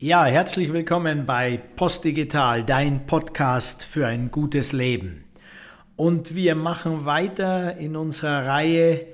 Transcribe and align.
Ja, 0.00 0.24
herzlich 0.24 0.72
willkommen 0.72 1.24
bei 1.24 1.56
Postdigital, 1.76 2.64
dein 2.64 3.06
Podcast 3.06 3.84
für 3.84 4.08
ein 4.08 4.32
gutes 4.32 4.72
Leben. 4.72 5.24
Und 5.94 6.34
wir 6.34 6.56
machen 6.56 7.04
weiter 7.04 7.76
in 7.76 7.94
unserer 7.94 8.44
Reihe 8.44 9.06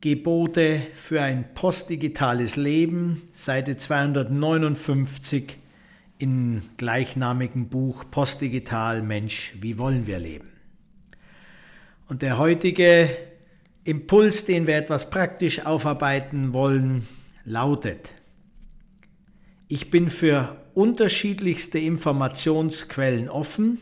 Gebote 0.00 0.82
für 0.94 1.22
ein 1.22 1.54
postdigitales 1.54 2.56
Leben, 2.56 3.22
Seite 3.30 3.76
259 3.76 5.56
im 6.18 6.62
gleichnamigen 6.76 7.68
Buch 7.68 8.04
Postdigital 8.10 9.02
Mensch, 9.02 9.54
wie 9.60 9.78
wollen 9.78 10.08
wir 10.08 10.18
leben? 10.18 10.50
Und 12.08 12.22
der 12.22 12.38
heutige 12.38 13.08
Impuls, 13.84 14.44
den 14.44 14.66
wir 14.66 14.78
etwas 14.78 15.10
praktisch 15.10 15.64
aufarbeiten 15.64 16.52
wollen, 16.52 17.06
lautet, 17.44 18.17
ich 19.68 19.90
bin 19.90 20.10
für 20.10 20.56
unterschiedlichste 20.74 21.78
Informationsquellen 21.78 23.28
offen 23.28 23.78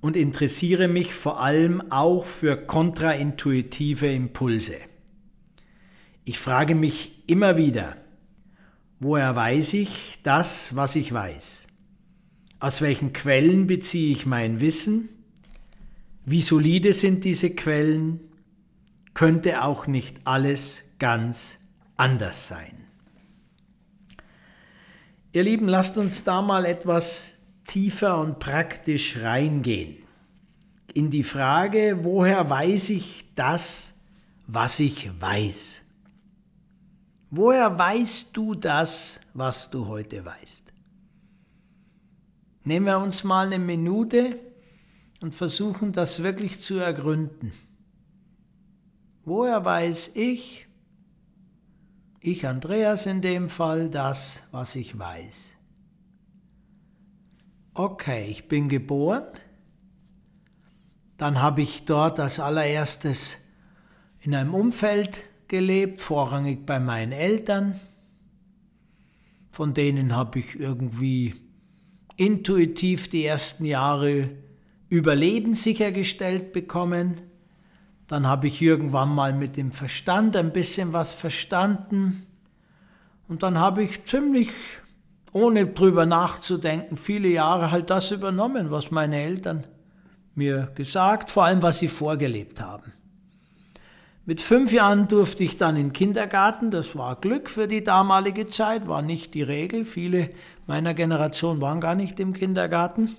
und 0.00 0.16
interessiere 0.16 0.86
mich 0.86 1.14
vor 1.14 1.40
allem 1.40 1.90
auch 1.90 2.24
für 2.24 2.56
kontraintuitive 2.56 4.06
Impulse. 4.06 4.76
Ich 6.24 6.38
frage 6.38 6.74
mich 6.74 7.22
immer 7.26 7.56
wieder, 7.56 7.96
woher 9.00 9.34
weiß 9.34 9.72
ich 9.74 10.18
das, 10.22 10.76
was 10.76 10.94
ich 10.94 11.10
weiß? 11.12 11.68
Aus 12.60 12.82
welchen 12.82 13.12
Quellen 13.12 13.66
beziehe 13.66 14.12
ich 14.12 14.26
mein 14.26 14.60
Wissen? 14.60 15.08
Wie 16.26 16.42
solide 16.42 16.92
sind 16.92 17.24
diese 17.24 17.50
Quellen? 17.50 18.20
Könnte 19.14 19.62
auch 19.64 19.86
nicht 19.86 20.20
alles 20.24 20.82
ganz 20.98 21.60
anders 21.96 22.48
sein? 22.48 22.87
Ihr 25.38 25.44
Lieben, 25.44 25.68
lasst 25.68 25.96
uns 25.96 26.24
da 26.24 26.42
mal 26.42 26.64
etwas 26.64 27.38
tiefer 27.64 28.18
und 28.18 28.40
praktisch 28.40 29.18
reingehen. 29.18 29.98
In 30.94 31.10
die 31.10 31.22
Frage, 31.22 32.00
woher 32.02 32.50
weiß 32.50 32.90
ich 32.90 33.24
das, 33.36 34.00
was 34.48 34.80
ich 34.80 35.08
weiß? 35.20 35.82
Woher 37.30 37.78
weißt 37.78 38.36
du 38.36 38.56
das, 38.56 39.20
was 39.32 39.70
du 39.70 39.86
heute 39.86 40.24
weißt? 40.24 40.72
Nehmen 42.64 42.86
wir 42.86 42.98
uns 42.98 43.22
mal 43.22 43.46
eine 43.46 43.60
Minute 43.60 44.40
und 45.20 45.36
versuchen 45.36 45.92
das 45.92 46.24
wirklich 46.24 46.60
zu 46.60 46.80
ergründen. 46.80 47.52
Woher 49.24 49.64
weiß 49.64 50.16
ich, 50.16 50.67
ich 52.20 52.46
Andreas 52.46 53.06
in 53.06 53.20
dem 53.20 53.48
Fall, 53.48 53.90
das, 53.90 54.44
was 54.50 54.76
ich 54.76 54.98
weiß. 54.98 55.56
Okay, 57.74 58.26
ich 58.28 58.48
bin 58.48 58.68
geboren. 58.68 59.24
Dann 61.16 61.40
habe 61.40 61.62
ich 61.62 61.84
dort 61.84 62.20
als 62.20 62.40
allererstes 62.40 63.38
in 64.20 64.34
einem 64.34 64.54
Umfeld 64.54 65.24
gelebt, 65.48 66.00
vorrangig 66.00 66.66
bei 66.66 66.80
meinen 66.80 67.12
Eltern. 67.12 67.80
Von 69.50 69.74
denen 69.74 70.14
habe 70.14 70.40
ich 70.40 70.58
irgendwie 70.58 71.34
intuitiv 72.16 73.08
die 73.08 73.24
ersten 73.24 73.64
Jahre 73.64 74.30
Überleben 74.88 75.54
sichergestellt 75.54 76.52
bekommen. 76.52 77.20
Dann 78.08 78.26
habe 78.26 78.46
ich 78.46 78.60
irgendwann 78.60 79.14
mal 79.14 79.32
mit 79.34 79.56
dem 79.56 79.70
Verstand 79.70 80.34
ein 80.34 80.52
bisschen 80.52 80.92
was 80.92 81.12
verstanden. 81.12 82.26
Und 83.28 83.42
dann 83.42 83.58
habe 83.58 83.82
ich 83.82 84.06
ziemlich, 84.06 84.48
ohne 85.32 85.66
drüber 85.66 86.06
nachzudenken, 86.06 86.96
viele 86.96 87.28
Jahre 87.28 87.70
halt 87.70 87.90
das 87.90 88.10
übernommen, 88.10 88.70
was 88.70 88.90
meine 88.90 89.20
Eltern 89.20 89.64
mir 90.34 90.72
gesagt, 90.74 91.30
vor 91.30 91.44
allem 91.44 91.62
was 91.62 91.80
sie 91.80 91.88
vorgelebt 91.88 92.60
haben. 92.60 92.94
Mit 94.24 94.40
fünf 94.40 94.72
Jahren 94.72 95.08
durfte 95.08 95.44
ich 95.44 95.56
dann 95.56 95.76
in 95.76 95.88
den 95.88 95.92
Kindergarten. 95.92 96.70
Das 96.70 96.96
war 96.96 97.16
Glück 97.16 97.50
für 97.50 97.66
die 97.66 97.82
damalige 97.82 98.48
Zeit, 98.48 98.86
war 98.86 99.02
nicht 99.02 99.34
die 99.34 99.42
Regel. 99.42 99.84
Viele 99.84 100.30
meiner 100.66 100.94
Generation 100.94 101.60
waren 101.60 101.80
gar 101.80 101.94
nicht 101.94 102.20
im 102.20 102.32
Kindergarten. 102.32 103.16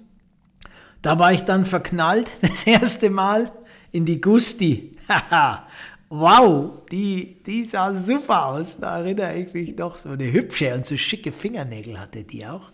Da 1.02 1.18
war 1.18 1.34
ich 1.34 1.46
dann 1.46 1.66
verknallt, 1.66 2.32
das 2.42 2.66
erste 2.66 3.10
Mal 3.10 3.52
in 3.92 4.06
die 4.06 4.22
Gusti. 4.22 4.92
wow, 6.10 6.86
die, 6.92 7.42
die 7.44 7.66
sah 7.66 7.94
super 7.94 8.48
aus. 8.48 8.78
Da 8.80 9.00
erinnere 9.00 9.38
ich 9.38 9.54
mich 9.54 9.76
noch. 9.78 9.98
So 9.98 10.10
eine 10.10 10.32
hübsche 10.32 10.74
und 10.74 10.86
so 10.86 10.98
schicke 10.98 11.32
Fingernägel 11.32 12.00
hatte 12.00 12.24
die 12.24 12.46
auch. 12.46 12.72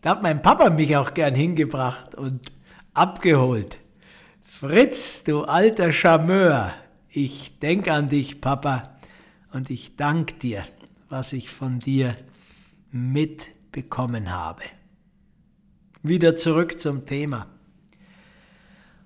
Da 0.00 0.10
hat 0.10 0.22
mein 0.22 0.42
Papa 0.42 0.70
mich 0.70 0.96
auch 0.96 1.14
gern 1.14 1.34
hingebracht 1.34 2.14
und 2.14 2.52
abgeholt. 2.94 3.78
Fritz, 4.40 5.24
du 5.24 5.42
alter 5.42 5.90
Charmeur, 5.90 6.72
ich 7.10 7.58
denk 7.58 7.88
an 7.88 8.08
dich, 8.08 8.40
Papa, 8.40 8.96
und 9.52 9.70
ich 9.70 9.96
dank 9.96 10.38
dir, 10.38 10.64
was 11.08 11.32
ich 11.32 11.50
von 11.50 11.80
dir 11.80 12.16
mitbekommen 12.92 14.32
habe. 14.32 14.62
Wieder 16.02 16.36
zurück 16.36 16.78
zum 16.78 17.04
Thema. 17.04 17.48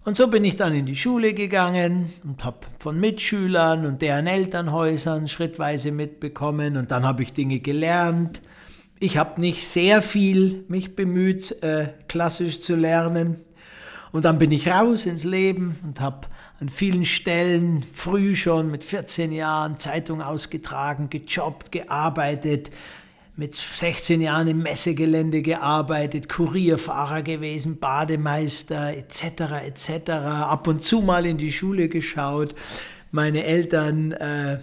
Und 0.02 0.16
so 0.16 0.28
bin 0.28 0.44
ich 0.44 0.56
dann 0.56 0.74
in 0.74 0.86
die 0.86 0.96
Schule 0.96 1.34
gegangen 1.34 2.12
und 2.24 2.42
habe 2.42 2.58
von 2.78 2.98
Mitschülern 2.98 3.84
und 3.84 4.00
deren 4.00 4.26
Elternhäusern 4.26 5.28
schrittweise 5.28 5.92
mitbekommen 5.92 6.78
und 6.78 6.90
dann 6.90 7.04
habe 7.04 7.22
ich 7.22 7.34
Dinge 7.34 7.60
gelernt. 7.60 8.40
Ich 8.98 9.18
habe 9.18 9.40
nicht 9.40 9.66
sehr 9.66 10.00
viel 10.00 10.64
mich 10.68 10.96
bemüht, 10.96 11.62
äh, 11.62 11.88
klassisch 12.08 12.60
zu 12.60 12.76
lernen. 12.76 13.40
Und 14.12 14.24
dann 14.24 14.38
bin 14.38 14.50
ich 14.52 14.68
raus 14.68 15.06
ins 15.06 15.24
Leben 15.24 15.78
und 15.84 16.00
habe 16.00 16.28
an 16.60 16.68
vielen 16.68 17.04
Stellen 17.04 17.84
früh 17.92 18.34
schon 18.34 18.70
mit 18.70 18.84
14 18.84 19.32
Jahren 19.32 19.76
Zeitung 19.76 20.22
ausgetragen, 20.22 21.10
gejobbt, 21.10 21.72
gearbeitet, 21.72 22.70
mit 23.36 23.54
16 23.54 24.20
Jahren 24.20 24.48
im 24.48 24.62
Messegelände 24.62 25.42
gearbeitet, 25.42 26.28
Kurierfahrer 26.28 27.22
gewesen, 27.22 27.78
Bademeister 27.78 28.94
etc. 28.96 29.24
etc. 29.66 30.10
Ab 30.10 30.66
und 30.66 30.84
zu 30.84 31.00
mal 31.00 31.24
in 31.26 31.38
die 31.38 31.52
Schule 31.52 31.88
geschaut, 31.88 32.54
meine 33.10 33.44
Eltern 33.44 34.12
äh, 34.12 34.58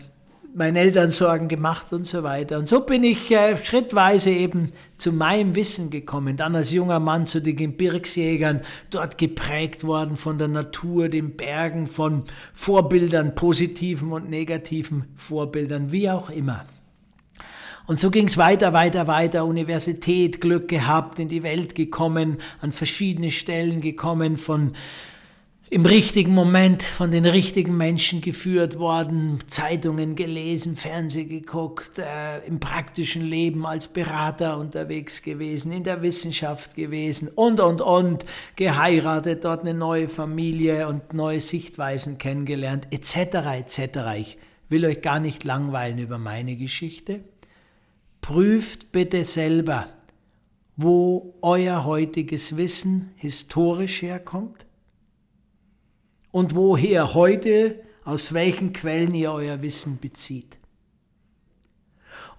meinen 0.57 0.75
Eltern 0.75 1.11
Sorgen 1.11 1.47
gemacht 1.47 1.93
und 1.93 2.05
so 2.05 2.23
weiter. 2.23 2.57
Und 2.57 2.67
so 2.67 2.81
bin 2.81 3.03
ich 3.03 3.29
äh, 3.31 3.55
schrittweise 3.57 4.31
eben 4.31 4.71
zu 4.97 5.13
meinem 5.13 5.55
Wissen 5.55 5.91
gekommen. 5.91 6.35
Dann 6.35 6.55
als 6.55 6.71
junger 6.71 6.99
Mann 6.99 7.27
zu 7.27 7.41
den 7.41 7.55
Gebirgsjägern, 7.55 8.61
dort 8.89 9.19
geprägt 9.19 9.83
worden 9.83 10.17
von 10.17 10.39
der 10.39 10.47
Natur, 10.47 11.09
den 11.09 11.37
Bergen, 11.37 11.85
von 11.85 12.23
Vorbildern, 12.53 13.35
positiven 13.35 14.11
und 14.11 14.29
negativen 14.31 15.05
Vorbildern, 15.15 15.91
wie 15.91 16.09
auch 16.09 16.31
immer. 16.31 16.65
Und 17.87 18.01
so 18.01 18.11
ging 18.11 18.27
es 18.27 18.37
weiter, 18.37 18.73
weiter, 18.73 19.07
weiter. 19.07 19.45
Universität, 19.45 20.41
Glück 20.41 20.67
gehabt, 20.67 21.19
in 21.19 21.29
die 21.29 21.41
Welt 21.41 21.73
gekommen, 21.73 22.37
an 22.59 22.73
verschiedene 22.73 23.31
Stellen 23.31 23.79
gekommen, 23.79 24.37
von 24.37 24.73
im 25.69 25.85
richtigen 25.85 26.33
Moment 26.33 26.83
von 26.83 27.11
den 27.11 27.25
richtigen 27.25 27.75
Menschen 27.75 28.21
geführt 28.21 28.79
worden, 28.79 29.39
Zeitungen 29.47 30.15
gelesen, 30.15 30.77
Fernsehen 30.77 31.27
geguckt, 31.27 31.99
äh, 31.99 32.39
im 32.45 32.59
praktischen 32.61 33.25
Leben 33.25 33.65
als 33.65 33.89
Berater 33.89 34.57
unterwegs 34.57 35.21
gewesen, 35.21 35.73
in 35.73 35.83
der 35.83 36.01
Wissenschaft 36.01 36.75
gewesen 36.75 37.29
und, 37.35 37.59
und, 37.59 37.81
und, 37.81 38.25
geheiratet, 38.55 39.43
dort 39.43 39.61
eine 39.61 39.73
neue 39.73 40.07
Familie 40.07 40.87
und 40.87 41.13
neue 41.13 41.41
Sichtweisen 41.41 42.17
kennengelernt, 42.17 42.87
etc., 42.91 43.17
etc. 43.57 43.99
Ich 44.17 44.37
will 44.69 44.85
euch 44.85 45.01
gar 45.01 45.19
nicht 45.19 45.43
langweilen 45.43 45.99
über 45.99 46.17
meine 46.17 46.55
Geschichte. 46.55 47.25
Prüft 48.27 48.91
bitte 48.91 49.23
selber, 49.23 49.87
wo 50.75 51.37
euer 51.41 51.85
heutiges 51.85 52.57
Wissen 52.57 53.13
historisch 53.15 54.01
herkommt 54.01 54.65
und 56.31 56.53
woher 56.53 57.13
heute, 57.13 57.81
aus 58.03 58.33
welchen 58.33 58.73
Quellen 58.73 59.13
ihr 59.13 59.31
euer 59.31 59.61
Wissen 59.61 59.99
bezieht. 59.99 60.57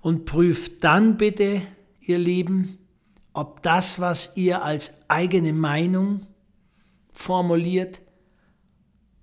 Und 0.02 0.26
prüft 0.26 0.84
dann 0.84 1.16
bitte, 1.16 1.62
ihr 2.02 2.18
Lieben, 2.18 2.76
ob 3.32 3.62
das, 3.62 3.98
was 3.98 4.36
ihr 4.36 4.62
als 4.62 5.08
eigene 5.08 5.54
Meinung 5.54 6.26
formuliert, 7.14 8.02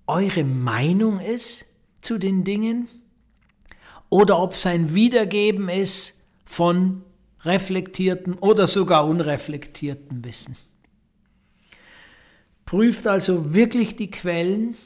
eure 0.08 0.42
Meinung 0.42 1.20
ist 1.20 1.66
zu 2.00 2.18
den 2.18 2.42
Dingen 2.42 2.88
oder 4.08 4.40
ob 4.40 4.54
es 4.54 4.66
ein 4.66 4.96
Wiedergeben 4.96 5.68
ist 5.68 6.15
von 6.46 7.02
reflektierten 7.42 8.34
oder 8.34 8.66
sogar 8.66 9.06
unreflektierten 9.06 10.24
Wissen. 10.24 10.56
Prüft 12.64 13.06
also 13.06 13.54
wirklich 13.54 13.96
die 13.96 14.10
Quellen, 14.10 14.76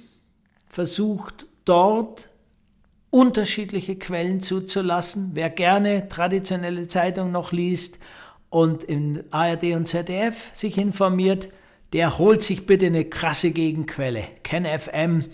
versucht 0.66 1.46
dort 1.64 2.28
unterschiedliche 3.10 3.96
Quellen 3.96 4.40
zuzulassen. 4.40 5.30
Wer 5.34 5.50
gerne 5.50 6.08
traditionelle 6.08 6.88
Zeitung 6.88 7.32
noch 7.32 7.52
liest 7.52 7.98
und 8.50 8.84
in 8.84 9.24
ARD 9.30 9.74
und 9.74 9.86
ZDF 9.86 10.50
sich 10.54 10.78
informiert, 10.78 11.48
der 11.92 12.18
holt 12.18 12.42
sich 12.42 12.66
bitte 12.66 12.86
eine 12.86 13.04
krasse 13.04 13.50
Gegenquelle. 13.50 14.24
KenFM 14.42 15.24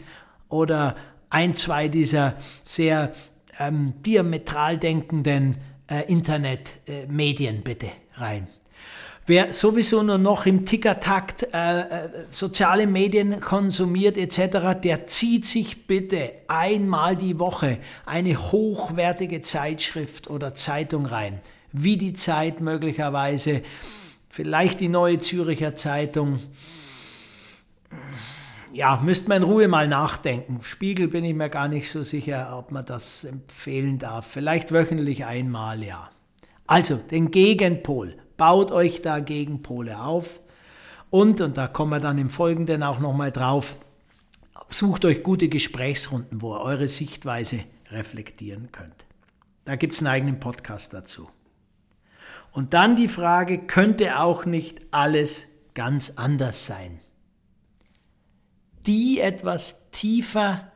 oder 0.48 0.96
ein, 1.28 1.54
zwei 1.54 1.88
dieser 1.88 2.36
sehr 2.62 3.12
ähm, 3.58 3.94
diametral 4.02 4.78
denkenden 4.78 5.56
äh, 5.88 6.02
Internetmedien 6.10 7.56
äh, 7.56 7.60
bitte 7.60 7.88
rein. 8.14 8.48
Wer 9.28 9.52
sowieso 9.52 10.04
nur 10.04 10.18
noch 10.18 10.46
im 10.46 10.66
Tickertakt 10.66 11.48
äh, 11.52 11.80
äh, 11.80 12.08
soziale 12.30 12.86
Medien 12.86 13.40
konsumiert 13.40 14.16
etc., 14.16 14.80
der 14.80 15.08
zieht 15.08 15.44
sich 15.44 15.88
bitte 15.88 16.30
einmal 16.46 17.16
die 17.16 17.40
Woche 17.40 17.78
eine 18.04 18.36
hochwertige 18.36 19.40
Zeitschrift 19.40 20.30
oder 20.30 20.54
Zeitung 20.54 21.06
rein, 21.06 21.40
wie 21.72 21.96
die 21.96 22.12
Zeit 22.12 22.60
möglicherweise, 22.60 23.62
vielleicht 24.28 24.78
die 24.78 24.88
neue 24.88 25.18
Züricher 25.18 25.74
Zeitung. 25.74 26.38
Ja, 28.76 29.00
müsste 29.02 29.30
man 29.30 29.42
in 29.42 29.48
Ruhe 29.48 29.68
mal 29.68 29.88
nachdenken. 29.88 30.60
Spiegel 30.60 31.08
bin 31.08 31.24
ich 31.24 31.34
mir 31.34 31.48
gar 31.48 31.66
nicht 31.66 31.90
so 31.90 32.02
sicher, 32.02 32.54
ob 32.58 32.72
man 32.72 32.84
das 32.84 33.24
empfehlen 33.24 33.98
darf. 33.98 34.26
Vielleicht 34.26 34.70
wöchentlich 34.70 35.24
einmal, 35.24 35.82
ja. 35.82 36.10
Also 36.66 36.96
den 36.96 37.30
Gegenpol 37.30 38.16
Baut 38.36 38.70
euch 38.70 39.00
da 39.00 39.20
Gegenpole 39.20 40.00
auf. 40.00 40.40
Und, 41.08 41.40
und 41.40 41.56
da 41.56 41.68
kommen 41.68 41.90
wir 41.90 42.00
dann 42.00 42.18
im 42.18 42.28
Folgenden 42.28 42.82
auch 42.82 42.98
nochmal 42.98 43.32
drauf, 43.32 43.76
sucht 44.68 45.04
euch 45.04 45.22
gute 45.22 45.48
Gesprächsrunden, 45.48 46.42
wo 46.42 46.54
ihr 46.54 46.60
eure 46.60 46.86
Sichtweise 46.86 47.60
reflektieren 47.90 48.72
könnt. 48.72 49.06
Da 49.64 49.76
gibt 49.76 49.94
es 49.94 50.00
einen 50.00 50.08
eigenen 50.08 50.40
Podcast 50.40 50.92
dazu. 50.92 51.30
Und 52.52 52.74
dann 52.74 52.96
die 52.96 53.08
Frage, 53.08 53.58
könnte 53.58 54.18
auch 54.18 54.44
nicht 54.44 54.80
alles 54.90 55.48
ganz 55.74 56.14
anders 56.16 56.66
sein? 56.66 57.00
Die 58.86 59.20
etwas 59.20 59.90
tiefer 59.90 60.72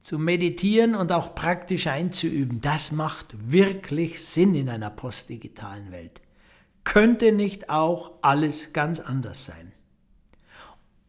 zu 0.00 0.18
meditieren 0.18 0.94
und 0.94 1.12
auch 1.12 1.34
praktisch 1.34 1.86
einzuüben, 1.86 2.60
das 2.60 2.92
macht 2.92 3.34
wirklich 3.50 4.24
Sinn 4.24 4.54
in 4.54 4.68
einer 4.68 4.90
postdigitalen 4.90 5.90
Welt 5.90 6.20
könnte 6.86 7.32
nicht 7.32 7.68
auch 7.68 8.12
alles 8.22 8.72
ganz 8.72 9.00
anders 9.00 9.44
sein? 9.44 9.72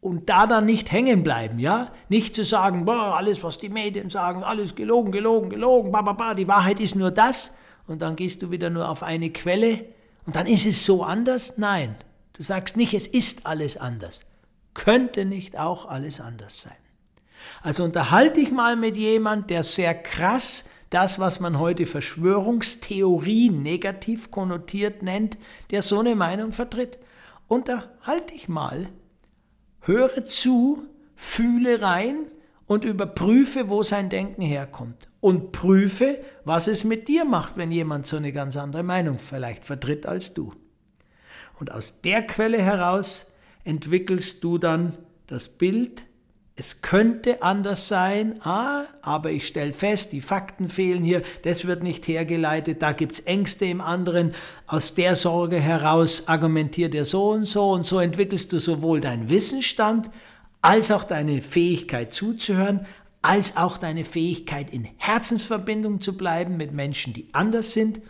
Und 0.00 0.28
da 0.28 0.46
dann 0.46 0.66
nicht 0.66 0.92
hängen 0.92 1.22
bleiben, 1.22 1.58
ja? 1.58 1.90
Nicht 2.08 2.34
zu 2.34 2.44
sagen, 2.44 2.84
boah, 2.84 3.16
alles, 3.16 3.42
was 3.42 3.58
die 3.58 3.68
Medien 3.68 4.10
sagen, 4.10 4.44
alles 4.44 4.74
gelogen, 4.74 5.10
gelogen, 5.10 5.48
gelogen, 5.48 5.90
ba, 5.90 6.34
die 6.34 6.46
Wahrheit 6.46 6.78
ist 6.78 6.94
nur 6.94 7.10
das. 7.10 7.56
Und 7.86 8.02
dann 8.02 8.14
gehst 8.16 8.42
du 8.42 8.50
wieder 8.50 8.70
nur 8.70 8.88
auf 8.88 9.02
eine 9.02 9.30
Quelle 9.30 9.86
und 10.26 10.36
dann 10.36 10.46
ist 10.46 10.66
es 10.66 10.84
so 10.84 11.02
anders? 11.02 11.56
Nein, 11.56 11.96
du 12.34 12.42
sagst 12.42 12.76
nicht, 12.76 12.92
es 12.92 13.06
ist 13.06 13.46
alles 13.46 13.76
anders. 13.76 14.26
Könnte 14.74 15.24
nicht 15.24 15.58
auch 15.58 15.86
alles 15.86 16.20
anders 16.20 16.62
sein? 16.62 16.76
Also 17.62 17.84
unterhalte 17.84 18.40
dich 18.40 18.50
mal 18.50 18.76
mit 18.76 18.96
jemand, 18.96 19.50
der 19.50 19.64
sehr 19.64 19.94
krass 19.94 20.64
das, 20.90 21.18
was 21.18 21.40
man 21.40 21.58
heute 21.58 21.86
Verschwörungstheorie 21.86 23.50
negativ 23.50 24.30
konnotiert 24.30 25.02
nennt, 25.02 25.38
der 25.70 25.82
so 25.82 26.00
eine 26.00 26.14
Meinung 26.14 26.52
vertritt. 26.52 26.98
Unterhalte 27.46 28.32
dich 28.32 28.48
mal, 28.48 28.88
höre 29.82 30.24
zu, 30.24 30.86
fühle 31.14 31.82
rein 31.82 32.26
und 32.66 32.84
überprüfe, 32.84 33.68
wo 33.68 33.82
sein 33.82 34.08
Denken 34.08 34.42
herkommt. 34.42 35.08
Und 35.20 35.52
prüfe, 35.52 36.18
was 36.44 36.68
es 36.68 36.84
mit 36.84 37.08
dir 37.08 37.24
macht, 37.24 37.56
wenn 37.56 37.72
jemand 37.72 38.06
so 38.06 38.16
eine 38.16 38.32
ganz 38.32 38.56
andere 38.56 38.82
Meinung 38.82 39.18
vielleicht 39.18 39.64
vertritt 39.64 40.06
als 40.06 40.32
du. 40.32 40.52
Und 41.58 41.72
aus 41.72 42.00
der 42.02 42.22
Quelle 42.22 42.62
heraus 42.62 43.36
entwickelst 43.68 44.42
du 44.42 44.58
dann 44.58 44.96
das 45.26 45.48
Bild 45.48 46.04
es 46.60 46.82
könnte 46.82 47.40
anders 47.44 47.86
sein, 47.86 48.42
ah, 48.42 48.86
aber 49.00 49.30
ich 49.30 49.46
stelle 49.46 49.72
fest, 49.72 50.10
die 50.10 50.20
Fakten 50.20 50.68
fehlen 50.68 51.04
hier, 51.04 51.22
das 51.42 51.68
wird 51.68 51.84
nicht 51.84 52.08
hergeleitet, 52.08 52.82
da 52.82 52.90
gibt 52.90 53.12
es 53.12 53.20
Ängste 53.20 53.66
im 53.66 53.80
anderen, 53.80 54.32
aus 54.66 54.96
der 54.96 55.14
Sorge 55.14 55.60
heraus 55.60 56.26
argumentiert 56.26 56.96
er 56.96 57.04
so 57.04 57.30
und 57.30 57.44
so 57.44 57.70
und 57.70 57.86
so 57.86 58.00
entwickelst 58.00 58.52
du 58.52 58.58
sowohl 58.58 59.00
deinen 59.00 59.28
Wissensstand 59.28 60.10
als 60.60 60.90
auch 60.90 61.04
deine 61.04 61.42
Fähigkeit 61.42 62.12
zuzuhören, 62.12 62.86
als 63.22 63.56
auch 63.56 63.76
deine 63.76 64.04
Fähigkeit 64.04 64.70
in 64.70 64.88
Herzensverbindung 64.96 66.00
zu 66.00 66.16
bleiben 66.16 66.56
mit 66.56 66.72
Menschen, 66.72 67.12
die 67.12 67.28
anders 67.34 67.72
sind 67.72 68.00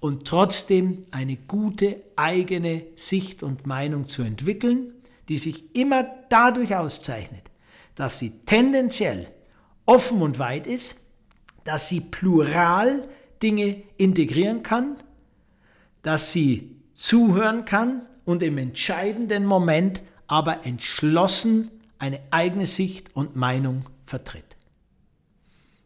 und 0.00 0.26
trotzdem 0.26 1.04
eine 1.10 1.36
gute 1.36 1.96
eigene 2.16 2.84
Sicht 2.94 3.42
und 3.42 3.66
Meinung 3.66 4.08
zu 4.08 4.22
entwickeln, 4.22 4.94
die 5.28 5.38
sich 5.38 5.74
immer 5.76 6.04
dadurch 6.28 6.74
auszeichnet, 6.74 7.50
dass 7.94 8.18
sie 8.18 8.40
tendenziell 8.46 9.26
offen 9.86 10.22
und 10.22 10.38
weit 10.38 10.66
ist, 10.66 11.00
dass 11.64 11.88
sie 11.88 12.00
plural 12.00 13.08
Dinge 13.42 13.82
integrieren 13.96 14.62
kann, 14.62 14.96
dass 16.02 16.32
sie 16.32 16.76
zuhören 16.94 17.64
kann 17.64 18.02
und 18.24 18.42
im 18.42 18.58
entscheidenden 18.58 19.44
Moment 19.44 20.02
aber 20.26 20.66
entschlossen 20.66 21.70
eine 21.98 22.20
eigene 22.30 22.66
Sicht 22.66 23.14
und 23.16 23.36
Meinung 23.36 23.84
vertritt. 24.04 24.56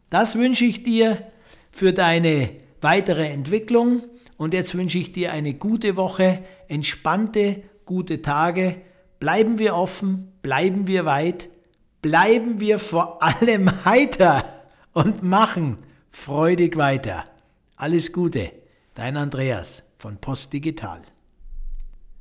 Das 0.09 0.37
wünsche 0.37 0.65
ich 0.65 0.83
dir 0.83 1.31
für 1.71 1.91
deine 1.91 2.51
weitere 2.81 3.27
Entwicklung 3.27 4.03
und 4.37 4.53
jetzt 4.53 4.75
wünsche 4.75 4.99
ich 4.99 5.11
dir 5.11 5.31
eine 5.31 5.53
gute 5.53 5.95
Woche, 5.95 6.43
entspannte, 6.67 7.63
gute 7.85 8.21
Tage. 8.21 8.81
Bleiben 9.23 9.57
wir 9.57 9.75
offen, 9.75 10.33
bleiben 10.41 10.85
wir 10.85 11.05
weit 11.05 11.47
bleiben 12.03 12.59
wir 12.59 12.77
vor 12.77 13.23
allem 13.23 13.85
heiter 13.85 14.43
und 14.91 15.23
machen 15.23 15.79
freudig 16.11 16.77
weiter. 16.77 17.23
Alles 17.75 18.13
Gute, 18.13 18.51
dein 18.93 19.17
Andreas 19.17 19.83
von 19.97 20.17
Post 20.17 20.53
Digital. 20.53 21.01